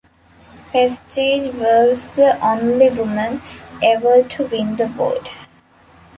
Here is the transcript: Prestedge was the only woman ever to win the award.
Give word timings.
Prestedge 0.71 1.53
was 1.53 2.07
the 2.15 2.35
only 2.43 2.89
woman 2.89 3.39
ever 3.83 4.23
to 4.23 4.47
win 4.47 4.75
the 4.75 4.85
award. 4.85 5.29